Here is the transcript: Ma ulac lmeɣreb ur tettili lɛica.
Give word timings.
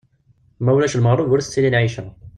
Ma 0.63 0.71
ulac 0.75 0.95
lmeɣreb 0.95 1.31
ur 1.33 1.41
tettili 1.41 1.69
lɛica. 1.75 2.05